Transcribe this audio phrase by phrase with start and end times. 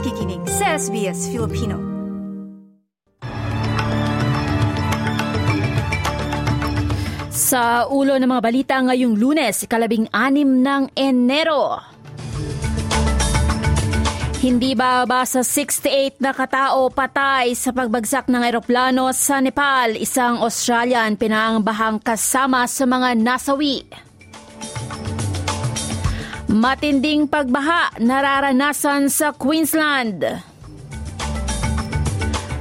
[0.00, 1.76] nakikinig sa SBS Filipino.
[7.28, 11.84] Sa ulo ng mga balita ngayong lunes, ikalabing anim ng Enero.
[14.40, 21.20] Hindi bababa sa 68 na katao patay sa pagbagsak ng eroplano sa Nepal, isang Australian
[21.20, 24.08] pinangbahang kasama sa mga nasawi.
[26.60, 30.20] Matinding pagbaha nararanasan sa Queensland.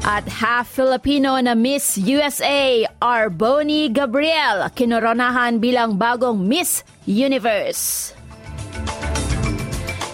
[0.07, 8.15] At half Filipino na Miss USA, Arboni Gabriel, kinoronahan bilang bagong Miss Universe.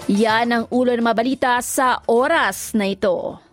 [0.10, 3.45] Yan ang ulo ng mabalita sa oras na ito.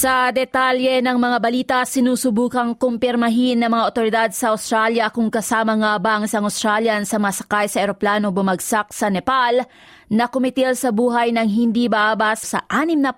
[0.00, 6.00] Sa detalye ng mga balita, sinusubukang kumpirmahin ng mga otoridad sa Australia kung kasama nga
[6.00, 9.60] ba ang isang Australian sa masakay sa eroplano bumagsak sa Nepal
[10.08, 13.12] na kumitil sa buhay ng hindi babas sa 68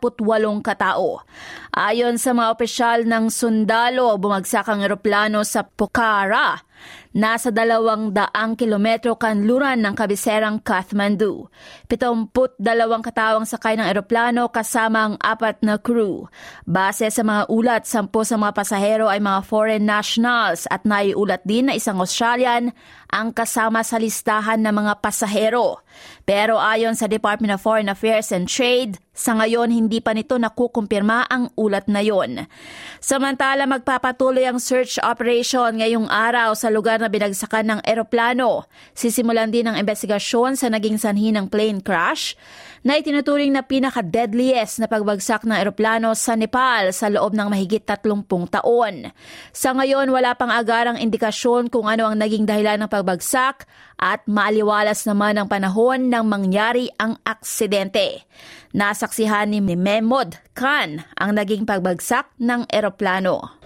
[0.58, 1.22] katao.
[1.70, 6.66] Ayon sa mga opisyal ng sundalo, bumagsak ang eroplano sa Pokhara,
[7.12, 11.48] nasa dalawang daang kilometro kanluran ng kabiserang Kathmandu.
[11.88, 16.28] Pitumput dalawang katawang sakay ng eroplano kasama ang apat na crew.
[16.64, 21.68] Base sa mga ulat, sampo sa mga pasahero ay mga foreign nationals at naiulat din
[21.68, 22.72] na isang Australian
[23.12, 25.84] ang kasama sa listahan ng mga pasahero.
[26.24, 31.28] Pero ayon sa Department of Foreign Affairs and Trade, sa ngayon, hindi pa nito nakukumpirma
[31.28, 32.48] ang ulat na yon.
[32.96, 38.70] Samantala, magpapatuloy ang search operation ngayong araw sa lugar na binagsakan ng eroplano.
[38.94, 42.38] Sisimulan din ang investigasyon sa naging sanhi ng plane crash
[42.86, 48.26] na itinuturing na pinaka-deadliest na pagbagsak ng eroplano sa Nepal sa loob ng mahigit 30
[48.50, 49.10] taon.
[49.50, 53.66] Sa ngayon, wala pang agarang indikasyon kung ano ang naging dahilan ng pagbagsak
[54.02, 58.26] at maaliwalas naman ang panahon nang mangyari ang aksidente.
[58.74, 63.62] Nasaksihan ni Memod Khan ang naging pagbagsak ng eroplano.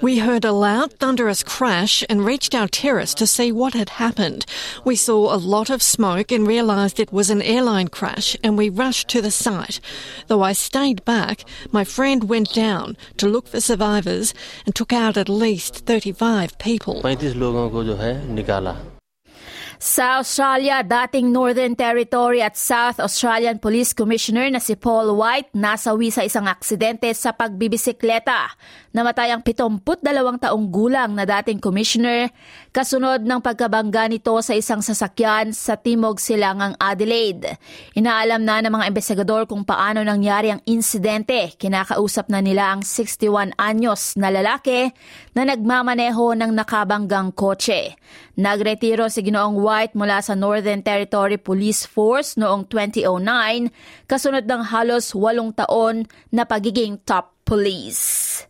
[0.00, 4.46] We heard a loud, thunderous crash and reached our terrace to see what had happened.
[4.84, 8.68] We saw a lot of smoke and realised it was an airline crash and we
[8.68, 9.80] rushed to the site.
[10.28, 15.16] Though I stayed back, my friend went down to look for survivors and took out
[15.16, 17.00] at least 35 people.
[19.78, 26.10] Sa Australia, dating Northern Territory at South Australian Police Commissioner na si Paul White nasawi
[26.10, 28.58] sa isang aksidente sa pagbibisikleta.
[28.90, 30.02] Namatay ang 72
[30.42, 32.26] taong gulang na dating commissioner
[32.74, 37.54] kasunod ng pagkabangga nito sa isang sasakyan sa Timog Silangang Adelaide.
[37.94, 41.54] Inaalam na ng mga investigador kung paano nangyari ang insidente.
[41.54, 44.90] Kinakausap na nila ang 61 anyos na lalaki
[45.38, 47.94] na nagmamaneho ng nakabanggang kotse.
[48.34, 55.12] Nagretiro si Ginoong White mula sa Northern Territory Police Force noong 2009 kasunod ng halos
[55.12, 58.48] walong taon na pagiging top police.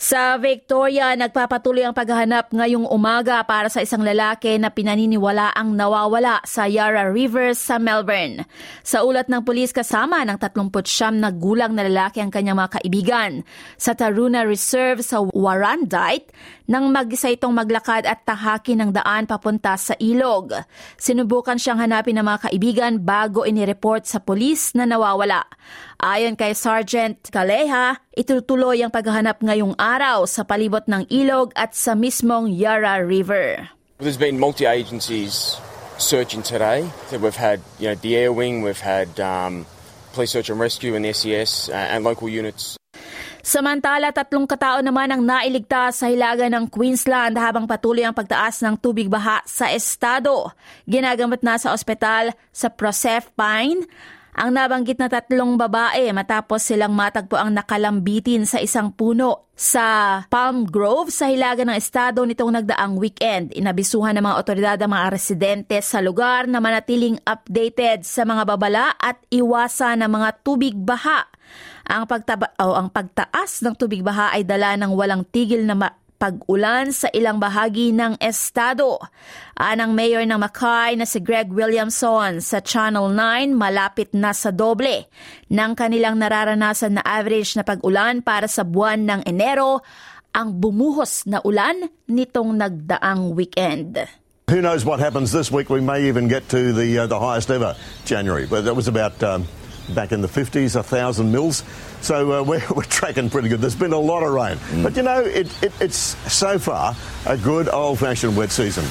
[0.00, 6.40] Sa Victoria, nagpapatuloy ang paghahanap ngayong umaga para sa isang lalaki na pinaniniwala ang nawawala
[6.48, 8.48] sa Yarra River sa Melbourne.
[8.80, 10.72] Sa ulat ng pulis kasama ng 39
[11.20, 13.44] na gulang na lalaki ang kanyang mga kaibigan.
[13.76, 16.32] Sa Taruna Reserve sa Warrandyte,
[16.70, 20.54] nang mag-isa itong maglakad at tahaki ng daan papunta sa ilog.
[20.94, 25.50] Sinubukan siyang hanapin ng mga kaibigan bago inireport sa pulis na nawawala.
[25.98, 31.98] Ayon kay Sergeant Kaleha, itutuloy ang paghahanap ngayong araw sa palibot ng ilog at sa
[31.98, 33.66] mismong Yarra River.
[33.98, 35.58] There's been multi-agencies
[35.98, 36.86] searching today.
[37.10, 39.66] So we've had, you know, the Air Wing, we've had um,
[40.14, 42.79] Police Search and Rescue and SES uh, and local units
[43.40, 48.76] Samantala, tatlong katao naman ang nailigtas sa hilaga ng Queensland habang patuloy ang pagtaas ng
[48.76, 50.52] tubig baha sa estado.
[50.84, 53.88] Ginagamit na sa ospital sa Prosef Pine
[54.30, 60.64] ang nabanggit na tatlong babae matapos silang matagpo ang nakalambitin sa isang puno sa Palm
[60.64, 63.50] Grove sa hilaga ng estado nitong nagdaang weekend.
[63.52, 68.94] Inabisuhan ng mga otoridad ang mga residente sa lugar na manatiling updated sa mga babala
[68.96, 71.26] at iwasan ng mga tubig baha.
[71.90, 75.74] Ang, pagtaba, oh, ang pagtaas ng tubig baha ay dala ng walang tigil na
[76.22, 79.02] pag-ulan sa ilang bahagi ng estado.
[79.58, 85.10] Anang mayor ng Mackay na si Greg Williamson sa Channel 9 malapit na sa doble
[85.50, 89.82] ng kanilang nararanasan na average na pag-ulan para sa buwan ng Enero
[90.30, 93.98] ang bumuhos na ulan nitong nagdaang weekend.
[94.46, 95.66] Who knows what happens this week?
[95.66, 97.74] We may even get to the uh, the highest ever
[98.06, 99.46] January, but that was about um,
[99.94, 101.64] back in the 50s, 1,000 mils.
[102.00, 103.60] So uh, we're, we're tracking pretty good.
[103.60, 104.56] There's been a lot of rain.
[104.56, 104.82] Mm.
[104.82, 106.96] But you know, it, it, it's so far
[107.26, 108.84] a good old fashioned wet season.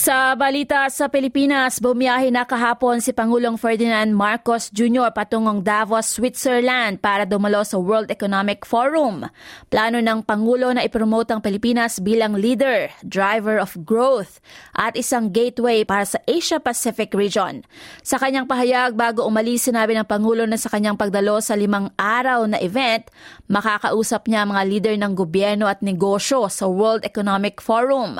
[0.00, 5.12] Sa balita sa Pilipinas, bumiyahe na kahapon si Pangulong Ferdinand Marcos Jr.
[5.12, 9.28] patungong Davos, Switzerland para dumalo sa World Economic Forum.
[9.68, 14.40] Plano ng Pangulo na ipromote ang Pilipinas bilang leader, driver of growth
[14.72, 17.60] at isang gateway para sa Asia-Pacific region.
[18.00, 22.48] Sa kanyang pahayag bago umalis, sinabi ng Pangulo na sa kanyang pagdalo sa limang araw
[22.48, 23.04] na event,
[23.52, 28.16] makakausap niya mga leader ng gobyerno at negosyo sa World Economic Forum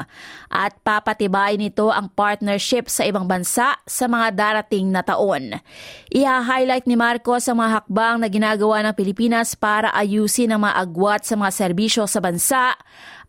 [0.52, 5.54] at papatibay ni nito ang partnership sa ibang bansa sa mga darating na taon.
[6.10, 11.22] Iha-highlight ni Marcos ang mga hakbang na ginagawa ng Pilipinas para ayusin ang mga agwat
[11.22, 12.74] sa mga serbisyo sa bansa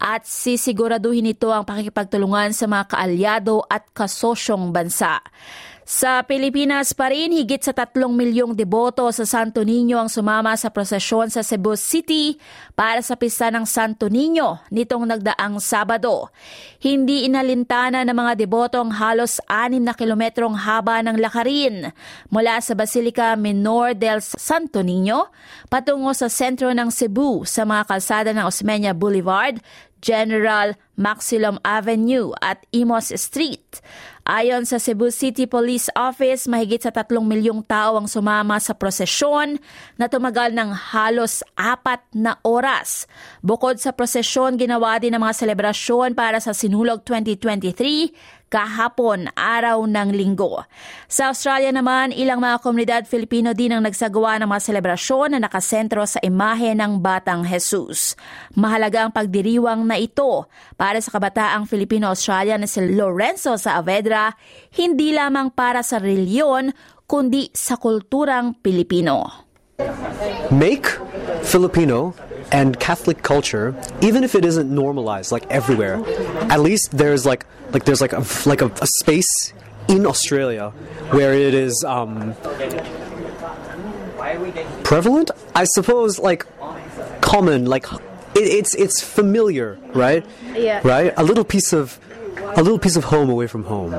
[0.02, 5.22] at sisiguraduhin nito ang pakikipagtulungan sa mga kaalyado at kasosyong bansa.
[5.92, 10.72] Sa Pilipinas pa rin, higit sa tatlong milyong deboto sa Santo Niño ang sumama sa
[10.72, 12.40] prosesyon sa Cebu City
[12.80, 16.32] para sa pista ng Santo Niño nitong nagdaang Sabado.
[16.80, 21.92] Hindi inalintana ng mga deboto ang halos anim na kilometrong haba ng lakarin
[22.32, 25.28] mula sa Basilica Menor del Santo Niño
[25.68, 29.60] patungo sa sentro ng Cebu sa mga kalsada ng Osmeña Boulevard,
[30.00, 33.84] General Maximum Avenue at Imos Street.
[34.22, 39.58] Ayon sa Cebu City Police Office, mahigit sa tatlong milyong tao ang sumama sa prosesyon
[39.98, 43.10] na tumagal ng halos apat na oras.
[43.42, 50.12] Bukod sa prosesyon, ginawa din ang mga selebrasyon para sa Sinulog 2023 kahapon, araw ng
[50.12, 50.60] linggo.
[51.08, 56.04] Sa Australia naman, ilang mga komunidad Filipino din ang nagsagawa ng mga selebrasyon na nakasentro
[56.04, 58.20] sa imahe ng Batang Jesus.
[58.52, 64.36] Mahalaga ang pagdiriwang na ito para sa kabataang Filipino-Australian na si Lorenzo Saavedra,
[64.76, 66.76] hindi lamang para sa reliyon,
[67.08, 69.48] kundi sa kulturang Pilipino.
[70.52, 71.00] Make
[71.42, 72.12] Filipino
[72.52, 76.04] and Catholic culture, even if it isn't normalized like everywhere,
[76.52, 79.54] at least there's like like there's like a like a, a space
[79.88, 80.70] in Australia
[81.12, 82.36] where it is um,
[84.84, 85.32] prevalent.
[85.56, 86.46] I suppose like
[87.22, 87.92] common, like
[88.36, 90.26] it, it's it's familiar, right?
[90.54, 90.82] Yeah.
[90.84, 91.14] Right.
[91.18, 92.00] A little piece of
[92.56, 93.94] a little piece of home away from home.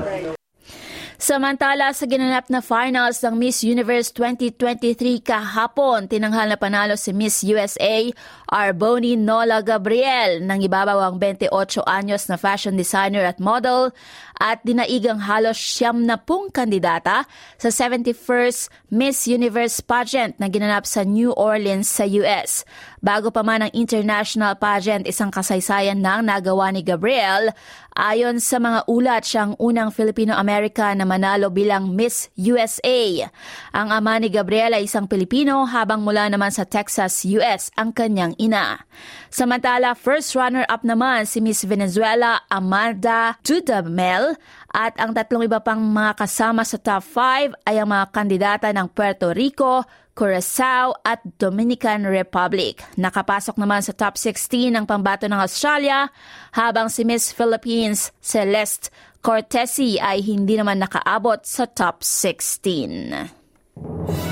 [1.23, 7.47] Samantala sa ginanap na finals ng Miss Universe 2023 kahapon, tinanghal na panalo si Miss
[7.47, 8.11] USA
[8.51, 13.95] Arboni Nola Gabriel ng ibabaw ang 28 anyos na fashion designer at model
[14.43, 17.23] at dinaigang halos siyam na pung kandidata
[17.55, 22.67] sa 71st Miss Universe pageant na ginanap sa New Orleans sa US.
[22.99, 27.55] Bago pa man ang international pageant, isang kasaysayan nang nagawa ni Gabriel
[27.93, 33.29] Ayon sa mga ulat, siyang unang Filipino-American na manalo bilang Miss USA.
[33.69, 38.33] Ang ama ni Gabriela ay isang Pilipino habang mula naman sa Texas, US ang kanyang
[38.41, 38.81] ina.
[39.29, 44.32] Samantala, first runner-up naman si Miss Venezuela Amanda Dudamel
[44.71, 48.87] at ang tatlong iba pang mga kasama sa top 5 ay ang mga kandidata ng
[48.91, 52.85] Puerto Rico, Curacao at Dominican Republic.
[52.97, 56.09] Nakapasok naman sa top 16 ng pambato ng Australia
[56.53, 58.93] habang si Miss Philippines Celeste
[59.23, 64.22] Cortesi ay hindi naman nakaabot sa top 16.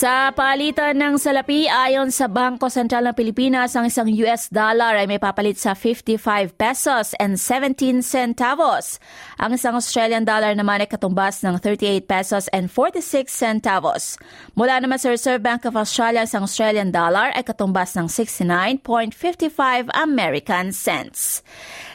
[0.00, 5.04] Sa palitan ng salapi, ayon sa Bangko Sentral ng Pilipinas, ang isang US dollar ay
[5.04, 8.96] may papalit sa 55 pesos and 17 centavos.
[9.36, 14.16] Ang isang Australian dollar naman ay katumbas ng 38 pesos and 46 centavos.
[14.56, 20.72] Mula naman sa Reserve Bank of Australia, ang Australian dollar ay katumbas ng 69.55 American
[20.72, 21.44] cents.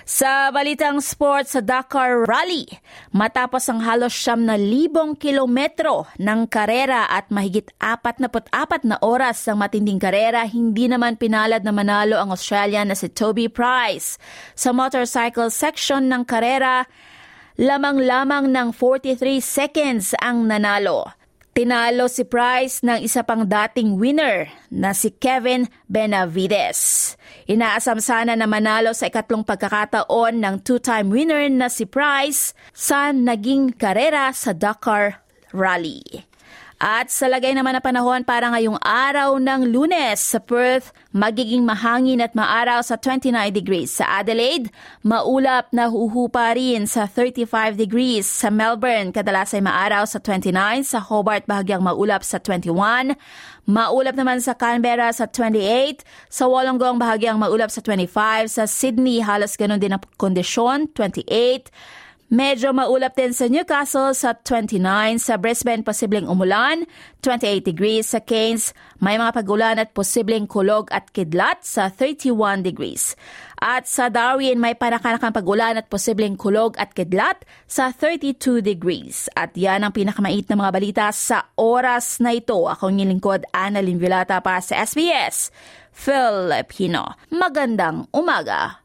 [0.05, 2.69] Sa balitang sports sa Dakar Rally,
[3.09, 9.01] matapos ang halos siyam na libong kilometro ng karera at mahigit apat na apat na
[9.01, 14.21] oras ng matinding karera, hindi naman pinalad na manalo ang Australian na si Toby Price.
[14.53, 16.85] Sa motorcycle section ng karera,
[17.57, 21.09] lamang-lamang ng 43 seconds ang nanalo.
[21.55, 27.15] Tinalo si Price ng isa pang dating winner na si Kevin Benavides.
[27.47, 33.71] Inaasam sana na manalo sa ikatlong pagkakataon ng two-time winner na si Price sa naging
[33.71, 35.23] karera sa Dakar
[35.55, 36.27] Rally.
[36.85, 42.21] At sa lagay naman na panahon para ngayong araw ng lunes sa Perth, magiging mahangin
[42.21, 43.89] at maaraw sa 29 degrees.
[43.89, 44.69] Sa Adelaide,
[45.01, 48.29] maulap na huhupa rin sa 35 degrees.
[48.29, 50.53] Sa Melbourne, kadalas ay maaraw sa 29.
[50.85, 53.17] Sa Hobart, bahagyang maulap sa 21.
[53.65, 56.05] Maulap naman sa Canberra sa 28.
[56.29, 58.61] Sa Wollongong, bahagyang maulap sa 25.
[58.61, 62.04] Sa Sydney, halos ganun din ang kondisyon, 28.
[62.25, 64.81] Medyo maulap din sa Newcastle sa 29,
[65.21, 66.89] sa Brisbane posibleng umulan,
[67.21, 73.13] 28 degrees, sa Cairns may mga pagulan at posibleng kulog at kidlat sa 31 degrees.
[73.61, 79.29] At sa Darwin may panakanakang pagulan at posibleng kulog at kidlat sa 32 degrees.
[79.37, 82.57] At yan ang pinakamait na mga balita sa oras na ito.
[82.65, 85.53] Ako ang lingkod, Annalyn Vilata para sa SBS
[85.93, 87.21] Filipino.
[87.29, 88.84] Magandang umaga!